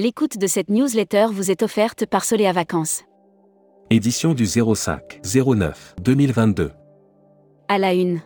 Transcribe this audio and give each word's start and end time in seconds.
L'écoute 0.00 0.38
de 0.38 0.46
cette 0.46 0.70
newsletter 0.70 1.26
vous 1.32 1.50
est 1.50 1.60
offerte 1.64 2.06
par 2.06 2.24
Soléa 2.24 2.52
Vacances. 2.52 3.02
Édition 3.90 4.32
du 4.32 4.46
05 4.46 5.20
09 5.24 5.96
2022. 6.00 6.70
À 7.66 7.78
la 7.78 7.94
une. 7.94 8.20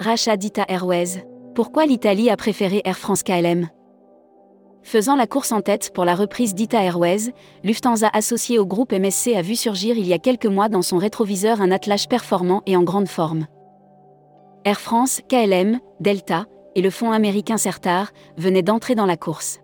Rachat 0.00 0.36
d'Ita 0.36 0.64
Airways. 0.66 1.24
Pourquoi 1.54 1.86
l'Italie 1.86 2.28
a 2.28 2.36
préféré 2.36 2.82
Air 2.84 2.98
France 2.98 3.22
KLM 3.22 3.68
Faisant 4.82 5.14
la 5.14 5.28
course 5.28 5.52
en 5.52 5.60
tête 5.60 5.92
pour 5.94 6.04
la 6.04 6.16
reprise 6.16 6.56
d'Ita 6.56 6.82
Airways, 6.82 7.32
Lufthansa 7.62 8.10
associé 8.12 8.58
au 8.58 8.66
groupe 8.66 8.92
MSC 8.92 9.36
a 9.36 9.42
vu 9.42 9.54
surgir 9.54 9.96
il 9.96 10.08
y 10.08 10.12
a 10.12 10.18
quelques 10.18 10.46
mois 10.46 10.68
dans 10.68 10.82
son 10.82 10.98
rétroviseur 10.98 11.60
un 11.60 11.70
attelage 11.70 12.08
performant 12.08 12.64
et 12.66 12.76
en 12.76 12.82
grande 12.82 13.08
forme. 13.08 13.46
Air 14.64 14.80
France, 14.80 15.20
KLM, 15.28 15.78
Delta 16.00 16.46
et 16.74 16.82
le 16.82 16.90
fonds 16.90 17.12
américain 17.12 17.58
Certar 17.58 18.10
venaient 18.36 18.62
d'entrer 18.62 18.96
dans 18.96 19.06
la 19.06 19.16
course. 19.16 19.60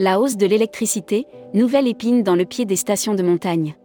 La 0.00 0.20
hausse 0.20 0.36
de 0.36 0.46
l'électricité, 0.46 1.26
nouvelle 1.54 1.86
épine 1.86 2.22
dans 2.22 2.34
le 2.34 2.44
pied 2.44 2.64
des 2.64 2.76
stations 2.76 3.14
de 3.14 3.22
montagne. 3.22 3.76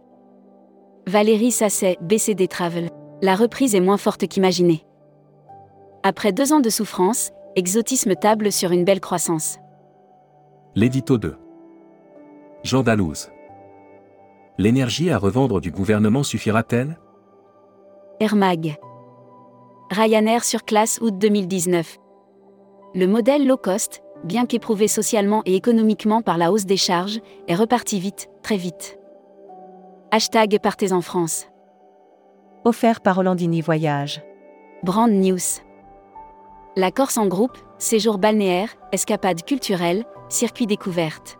Valérie 1.06 1.52
Sasset, 1.52 1.96
BCD 2.00 2.48
Travel. 2.48 2.90
La 3.22 3.34
reprise 3.34 3.74
est 3.74 3.80
moins 3.80 3.96
forte 3.96 4.26
qu'imaginée. 4.26 4.84
Après 6.02 6.32
deux 6.32 6.52
ans 6.52 6.60
de 6.60 6.70
souffrance, 6.70 7.32
Exotisme 7.58 8.14
table 8.14 8.52
sur 8.52 8.70
une 8.70 8.84
belle 8.84 9.00
croissance. 9.00 9.58
L'édito 10.76 11.18
2. 11.18 11.34
Jean 12.62 12.84
Dalouse. 12.84 13.30
L'énergie 14.58 15.10
à 15.10 15.18
revendre 15.18 15.60
du 15.60 15.72
gouvernement 15.72 16.22
suffira-t-elle? 16.22 16.96
Air 18.20 18.36
Mag. 18.36 18.76
Ryanair 19.90 20.44
sur 20.44 20.64
classe 20.64 21.00
août 21.00 21.18
2019. 21.18 21.98
Le 22.94 23.08
modèle 23.08 23.44
low 23.44 23.56
cost, 23.56 24.04
bien 24.24 24.46
qu'éprouvé 24.46 24.88
socialement 24.88 25.42
et 25.46 25.54
économiquement 25.54 26.22
par 26.22 26.38
la 26.38 26.52
hausse 26.52 26.66
des 26.66 26.76
charges, 26.76 27.20
est 27.46 27.54
reparti 27.54 28.00
vite, 28.00 28.28
très 28.42 28.56
vite. 28.56 28.98
Hashtag 30.10 30.58
Partez 30.62 30.92
en 30.92 31.00
France. 31.00 31.46
Offert 32.64 33.00
par 33.00 33.18
Hollandini 33.18 33.60
Voyage. 33.60 34.22
Brand 34.82 35.10
News. 35.10 35.62
La 36.76 36.90
Corse 36.90 37.16
en 37.16 37.26
groupe, 37.26 37.58
séjour 37.78 38.18
balnéaire, 38.18 38.70
escapade 38.92 39.42
culturelle, 39.44 40.04
circuit 40.28 40.66
découverte. 40.66 41.38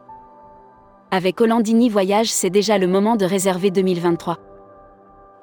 Avec 1.10 1.40
Hollandini 1.40 1.88
Voyage, 1.88 2.30
c'est 2.30 2.50
déjà 2.50 2.76
le 2.76 2.86
moment 2.86 3.16
de 3.16 3.24
réserver 3.24 3.70
2023. 3.70 4.38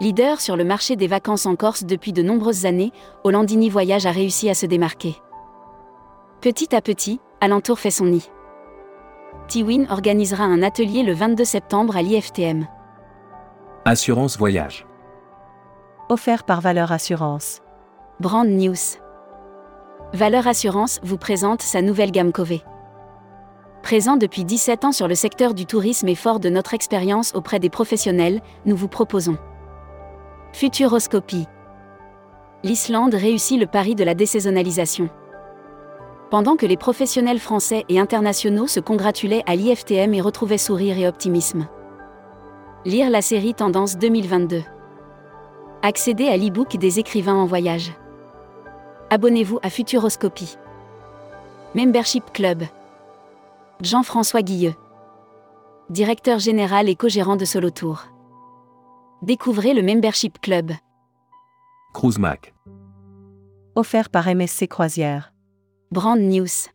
Leader 0.01 0.41
sur 0.41 0.57
le 0.57 0.65
marché 0.65 0.95
des 0.95 1.07
vacances 1.07 1.45
en 1.45 1.55
Corse 1.55 1.85
depuis 1.85 2.11
de 2.13 2.21
nombreuses 2.21 2.65
années, 2.65 2.91
Hollandini 3.23 3.69
Voyage 3.69 4.05
a 4.05 4.11
réussi 4.11 4.49
à 4.49 4.53
se 4.53 4.65
démarquer. 4.65 5.15
Petit 6.41 6.75
à 6.75 6.81
petit, 6.81 7.19
Alentour 7.45 7.77
fait 7.77 7.91
son 7.91 8.05
nid. 8.05 8.27
Tiwin 9.47 9.85
organisera 9.91 10.45
un 10.45 10.63
atelier 10.63 11.03
le 11.03 11.13
22 11.13 11.45
septembre 11.45 11.95
à 11.95 12.01
l'IFTM. 12.01 12.65
Assurance 13.85 14.39
voyage. 14.39 14.87
Offert 16.09 16.43
par 16.43 16.59
Valeur 16.59 16.91
Assurance. 16.91 17.61
Brand 18.19 18.47
News. 18.47 18.97
Valeur 20.11 20.47
Assurance 20.47 20.99
vous 21.03 21.19
présente 21.19 21.61
sa 21.61 21.83
nouvelle 21.83 22.09
gamme 22.09 22.31
Cové. 22.31 22.63
Présent 23.83 24.17
depuis 24.17 24.43
17 24.43 24.83
ans 24.85 24.91
sur 24.91 25.07
le 25.07 25.13
secteur 25.13 25.53
du 25.53 25.67
tourisme 25.67 26.07
et 26.07 26.15
fort 26.15 26.39
de 26.39 26.49
notre 26.49 26.73
expérience 26.73 27.35
auprès 27.35 27.59
des 27.59 27.69
professionnels, 27.69 28.41
nous 28.65 28.75
vous 28.75 28.87
proposons 28.87 29.37
Futuroscopie. 30.51 31.45
L'Islande 32.63 33.13
réussit 33.13 33.59
le 33.59 33.67
pari 33.67 33.93
de 33.93 34.03
la 34.03 34.15
désaisonnalisation. 34.15 35.11
Pendant 36.31 36.55
que 36.55 36.65
les 36.65 36.75
professionnels 36.75 37.39
français 37.39 37.85
et 37.87 37.99
internationaux 37.99 38.65
se 38.65 38.79
congratulaient 38.79 39.43
à 39.45 39.55
l'IFTM 39.55 40.13
et 40.15 40.21
retrouvaient 40.21 40.57
sourire 40.57 40.97
et 40.97 41.07
optimisme. 41.07 41.67
Lire 42.83 43.11
la 43.11 43.21
série 43.21 43.53
Tendance 43.53 43.97
2022. 43.99 44.63
Accéder 45.83 46.27
à 46.27 46.35
l'e-book 46.35 46.77
des 46.77 46.99
écrivains 46.99 47.35
en 47.35 47.45
voyage. 47.45 47.93
Abonnez-vous 49.11 49.59
à 49.61 49.69
Futuroscopie. 49.69 50.57
Membership 51.75 52.33
Club. 52.33 52.63
Jean-François 53.81 54.41
Guilleux. 54.41 54.73
Directeur 55.91 56.39
général 56.39 56.89
et 56.89 56.95
co-gérant 56.95 57.35
de 57.35 57.45
Solo 57.45 57.69
Tour. 57.69 58.05
Découvrez 59.21 59.75
le 59.75 59.83
Membership 59.83 60.41
Club. 60.41 60.71
Cruise 61.93 62.17
Mac. 62.17 62.55
Offert 63.75 64.09
par 64.09 64.25
MSC 64.27 64.67
Croisière. 64.67 65.34
Brand 65.91 66.19
News. 66.19 66.67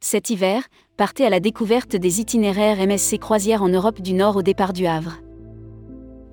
Cet 0.00 0.28
hiver, 0.28 0.62
partez 0.98 1.24
à 1.24 1.30
la 1.30 1.40
découverte 1.40 1.96
des 1.96 2.20
itinéraires 2.20 2.86
MSC 2.86 3.18
Croisière 3.18 3.62
en 3.62 3.68
Europe 3.68 4.02
du 4.02 4.12
Nord 4.12 4.36
au 4.36 4.42
départ 4.42 4.74
du 4.74 4.86
Havre. 4.86 5.14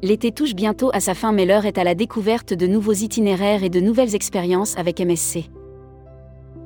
L'été 0.04 0.34
touche 0.34 0.54
bientôt 0.54 0.92
à 0.94 1.00
sa 1.00 1.14
fin 1.14 1.32
mais 1.32 1.46
l'heure 1.46 1.66
est 1.66 1.78
à 1.78 1.86
la 1.86 1.96
découverte 1.96 2.54
de 2.54 2.68
nouveaux 2.68 2.94
itinéraires 2.94 3.64
et 3.64 3.70
de 3.70 3.80
nouvelles 3.80 4.16
expériences 4.16 4.78
avec 4.78 5.00
MSC. 5.00 5.50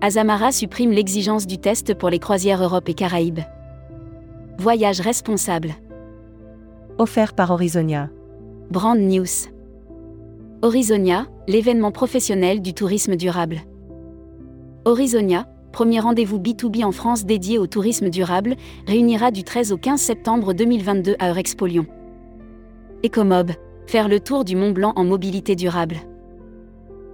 Azamara 0.01 0.51
supprime 0.51 0.91
l'exigence 0.91 1.45
du 1.45 1.59
test 1.59 1.93
pour 1.93 2.09
les 2.09 2.19
croisières 2.19 2.63
Europe 2.63 2.89
et 2.89 2.95
Caraïbes. 2.95 3.41
Voyage 4.57 5.01
responsable. 5.01 5.75
Offert 6.97 7.33
par 7.35 7.51
Horizonia. 7.51 8.09
Brand 8.71 8.99
News. 8.99 9.51
Horizonia, 10.63 11.27
l'événement 11.47 11.91
professionnel 11.91 12.63
du 12.63 12.73
tourisme 12.73 13.15
durable. 13.15 13.61
Horizonia, 14.87 15.47
premier 15.71 15.99
rendez-vous 15.99 16.37
B2B 16.37 16.85
en 16.85 16.91
France 16.91 17.25
dédié 17.25 17.57
au 17.57 17.65
tourisme 17.65 18.09
durable, 18.09 18.55
réunira 18.85 19.31
du 19.31 19.43
13 19.43 19.71
au 19.71 19.77
15 19.77 19.99
septembre 19.99 20.53
2022 20.53 21.15
à 21.17 21.29
Eurexpo 21.29 21.65
Lyon. 21.65 21.87
Ecomob, 23.03 23.51
faire 23.87 24.07
le 24.07 24.19
tour 24.19 24.45
du 24.45 24.55
Mont 24.55 24.69
Blanc 24.69 24.93
en 24.95 25.03
mobilité 25.03 25.55
durable. 25.55 25.95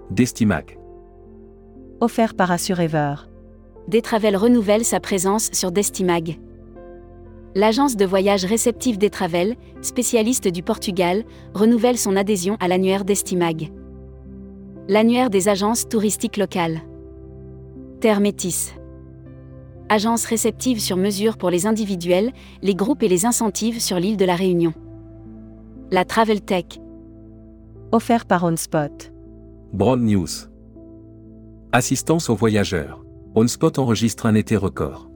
Destimac. 0.10 0.78
Offert 2.02 2.34
par 2.34 2.52
Assurever. 2.52 3.16
Detravel 3.88 4.36
renouvelle 4.36 4.84
sa 4.84 5.00
présence 5.00 5.50
sur 5.54 5.72
Destimag. 5.72 6.40
L'agence 7.56 7.96
de 7.96 8.06
voyage 8.06 8.44
réceptive 8.44 8.98
Detravel, 8.98 9.56
spécialiste 9.82 10.50
du 10.50 10.62
Portugal, 10.62 11.24
renouvelle 11.54 11.98
son 11.98 12.18
adhésion 12.18 12.58
à 12.60 12.68
l'annuaire 12.68 13.06
Destimag. 13.06 13.72
L'annuaire 14.90 15.30
des 15.30 15.48
agences 15.48 15.88
touristiques 15.88 16.36
locales. 16.36 16.82
Terre 18.02 18.20
Métis. 18.20 18.74
Agence 19.88 20.26
réceptive 20.26 20.80
sur 20.80 20.98
mesure 20.98 21.38
pour 21.38 21.52
les 21.52 21.68
individuels, 21.68 22.32
les 22.64 22.74
groupes 22.74 23.04
et 23.04 23.08
les 23.08 23.28
incentives 23.28 23.80
sur 23.80 24.00
l'île 24.00 24.18
de 24.18 24.26
la 24.26 24.36
Réunion. 24.36 24.74
La 25.92 26.04
Travel 26.04 26.42
Tech. 26.42 26.66
Offert 27.92 28.26
par 28.26 28.44
OnSpot. 28.44 29.14
Broad 29.72 30.02
News. 30.02 30.50
Assistance 31.74 32.32
aux 32.32 32.36
voyageurs. 32.36 33.06
OnSpot 33.36 33.78
enregistre 33.78 34.26
un 34.26 34.34
été 34.34 34.58
record. 34.58 35.08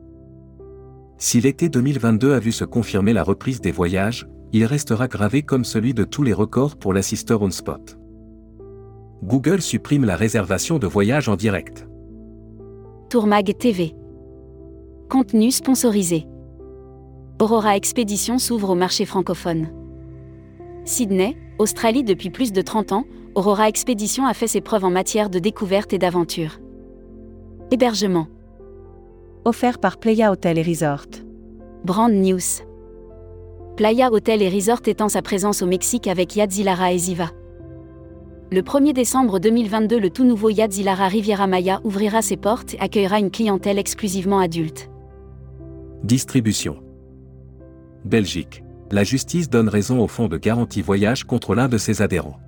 Si 1.17 1.41
l'été 1.41 1.69
2022 1.69 2.35
a 2.35 2.39
vu 2.39 2.51
se 2.51 2.65
confirmer 2.65 3.13
la 3.13 3.23
reprise 3.23 3.61
des 3.61 3.71
voyages, 3.71 4.27
il 4.53 4.63
restera 4.63 5.07
gravé 5.07 5.41
comme 5.41 5.65
celui 5.65 5.95
de 5.95 6.03
tous 6.03 6.21
les 6.21 6.33
records 6.33 6.77
pour 6.77 6.93
l'assisteur 6.93 7.41
OnSpot. 7.41 7.97
Google 9.23 9.63
supprime 9.63 10.05
la 10.05 10.15
réservation 10.15 10.77
de 10.77 10.85
voyages 10.85 11.29
en 11.29 11.35
direct. 11.35 11.87
Tourmag 13.09 13.55
TV. 13.59 13.93
Contenu 15.09 15.51
sponsorisé. 15.51 16.25
Aurora 17.39 17.77
Expédition 17.77 18.39
s'ouvre 18.39 18.71
au 18.71 18.75
marché 18.75 19.05
francophone. 19.05 19.67
Sydney, 20.85 21.37
Australie 21.59 22.03
depuis 22.03 22.31
plus 22.31 22.51
de 22.51 22.61
30 22.61 22.93
ans, 22.93 23.03
Aurora 23.35 23.69
Expédition 23.69 24.25
a 24.25 24.33
fait 24.33 24.47
ses 24.47 24.59
preuves 24.59 24.85
en 24.85 24.89
matière 24.89 25.29
de 25.29 25.37
découverte 25.37 25.93
et 25.93 25.99
d'aventure. 25.99 26.59
Hébergement. 27.69 28.27
Offert 29.45 29.77
par 29.77 29.97
Playa 29.97 30.31
Hotel 30.31 30.57
et 30.57 30.63
Resort. 30.63 31.05
Brand 31.83 32.11
News. 32.11 32.65
Playa 33.77 34.11
Hotel 34.11 34.41
et 34.41 34.49
Resort 34.49 34.81
étend 34.87 35.09
sa 35.09 35.21
présence 35.21 35.61
au 35.61 35.67
Mexique 35.67 36.07
avec 36.07 36.35
Yadzilara 36.35 36.91
et 36.91 36.97
Ziva. 36.97 37.29
Le 38.51 38.61
1er 38.61 38.93
décembre 38.93 39.39
2022, 39.39 39.99
le 39.99 40.11
tout 40.11 40.23
nouveau 40.23 40.49
Yadzilara 40.49 41.07
Riviera 41.07 41.47
Maya 41.47 41.81
ouvrira 41.83 42.21
ses 42.21 42.37
portes 42.37 42.75
et 42.75 42.79
accueillera 42.79 43.19
une 43.19 43.31
clientèle 43.31 43.79
exclusivement 43.79 44.37
adulte. 44.37 44.91
Distribution. 46.03 46.83
Belgique. 48.03 48.63
La 48.91 49.03
justice 49.03 49.49
donne 49.49 49.67
raison 49.67 49.99
au 49.99 50.07
fonds 50.07 50.27
de 50.27 50.37
garantie 50.37 50.83
voyage 50.83 51.23
contre 51.23 51.55
l'un 51.55 51.67
de 51.67 51.79
ses 51.79 52.03
adhérents. 52.03 52.39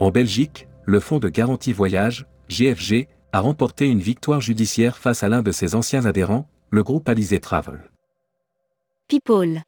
En 0.00 0.10
Belgique, 0.10 0.66
le 0.84 0.98
fonds 0.98 1.20
de 1.20 1.28
garantie 1.28 1.72
voyage, 1.72 2.26
GFG, 2.48 3.06
a 3.32 3.38
remporté 3.38 3.88
une 3.88 4.00
victoire 4.00 4.40
judiciaire 4.40 4.98
face 4.98 5.22
à 5.22 5.28
l'un 5.28 5.42
de 5.42 5.52
ses 5.52 5.76
anciens 5.76 6.06
adhérents, 6.06 6.48
le 6.70 6.82
groupe 6.82 7.08
Alizé 7.08 7.38
Travel. 7.38 7.88
People. 9.06 9.62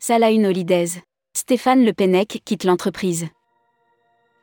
Salah 0.00 0.32
Holidays. 0.32 1.00
Stéphane 1.36 1.84
Le 1.84 1.92
Pennec 1.92 2.42
quitte 2.44 2.64
l'entreprise 2.64 3.28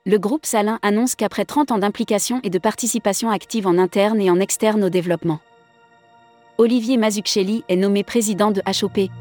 le 0.08 0.18
groupe 0.18 0.46
Salin 0.46 0.80
annonce 0.84 1.16
qu'après 1.16 1.44
30 1.44 1.74
ans 1.74 1.78
d'implication 1.80 2.40
et 2.44 2.50
de 2.50 2.60
participation 2.60 3.30
active 3.30 3.68
en 3.68 3.78
interne 3.78 4.22
et 4.22 4.32
en 4.32 4.40
externe 4.40 4.86
au 4.86 4.90
développement, 4.90 5.42
Olivier 6.58 6.96
Mazzucchelli 6.96 7.66
est 7.68 7.76
nommé 7.76 8.06
président 8.06 8.52
de 8.52 8.62
HOP. 8.62 9.12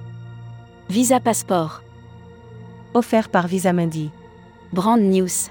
Visa 0.89 1.19
Passport. 1.19 1.83
Offert 2.95 3.29
par 3.29 3.49
Visamundi. 3.49 4.11
Brand 4.73 5.01
News. 5.01 5.51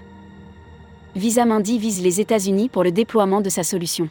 Visamundi 1.17 1.79
vise 1.79 2.01
les 2.01 2.21
États-Unis 2.21 2.69
pour 2.69 2.85
le 2.85 2.93
déploiement 2.93 3.41
de 3.41 3.49
sa 3.49 3.63
solution. 3.63 4.09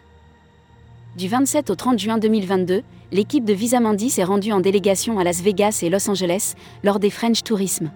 Du 1.17 1.29
27 1.29 1.71
au 1.71 1.75
30 1.75 1.99
juin 1.99 2.19
2022, 2.19 2.83
l'équipe 3.13 3.47
de 3.47 3.55
Visamundi 3.55 4.11
s'est 4.11 4.25
rendue 4.25 4.53
en 4.53 4.61
délégation 4.61 5.19
à 5.19 5.25
Las 5.25 5.41
Vegas 5.41 5.81
et 5.83 5.89
Los 5.89 6.09
Angeles 6.11 6.53
lors 6.83 7.01
des 7.01 7.11
French 7.11 7.43
Tourism. 7.43 7.91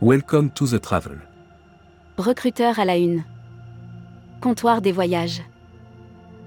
Welcome 0.00 0.50
to 0.52 0.66
the 0.66 0.80
travel. 0.80 1.25
Recruteur 2.18 2.78
à 2.78 2.86
la 2.86 2.96
une. 2.96 3.24
Comptoir 4.40 4.80
des 4.80 4.90
voyages. 4.90 5.42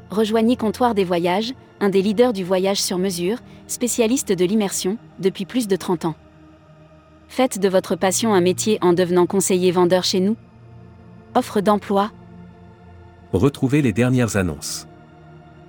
Rejoignez 0.09 0.55
Comptoir 0.55 0.95
des 0.95 1.03
voyages, 1.03 1.53
un 1.79 1.89
des 1.89 2.01
leaders 2.01 2.33
du 2.33 2.43
voyage 2.43 2.81
sur 2.81 2.97
mesure, 2.97 3.37
spécialiste 3.67 4.31
de 4.31 4.45
l'immersion, 4.45 4.97
depuis 5.19 5.45
plus 5.45 5.67
de 5.67 5.75
30 5.75 6.05
ans. 6.05 6.15
Faites 7.27 7.59
de 7.59 7.69
votre 7.69 7.95
passion 7.95 8.33
un 8.33 8.41
métier 8.41 8.79
en 8.81 8.93
devenant 8.93 9.27
conseiller 9.27 9.69
vendeur 9.69 10.03
chez 10.03 10.19
nous. 10.19 10.35
Offre 11.35 11.61
d'emploi, 11.61 12.11
Retrouvez 13.31 13.83
les 13.83 13.93
dernières 13.93 14.37
annonces. 14.37 14.87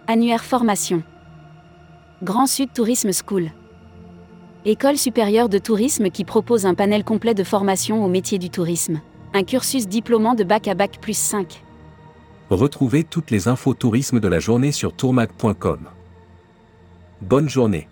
annuaire 0.06 0.44
formation. 0.44 1.02
Grand 2.22 2.46
Sud 2.46 2.72
Tourisme 2.72 3.10
School. 3.12 3.50
École 4.64 4.96
supérieure 4.96 5.50
de 5.50 5.58
tourisme 5.58 6.08
qui 6.08 6.24
propose 6.24 6.64
un 6.64 6.72
panel 6.72 7.04
complet 7.04 7.34
de 7.34 7.44
formation 7.44 8.02
au 8.02 8.08
métier 8.08 8.38
du 8.38 8.48
tourisme. 8.48 9.02
Un 9.32 9.44
cursus 9.44 9.86
diplômant 9.86 10.34
de 10.34 10.42
bac 10.42 10.66
à 10.66 10.74
bac 10.74 10.98
plus 11.00 11.16
5. 11.16 11.62
Retrouvez 12.50 13.04
toutes 13.04 13.30
les 13.30 13.46
infos 13.46 13.74
tourisme 13.74 14.18
de 14.18 14.26
la 14.26 14.40
journée 14.40 14.72
sur 14.72 14.92
tourmag.com. 14.92 15.78
Bonne 17.20 17.48
journée. 17.48 17.86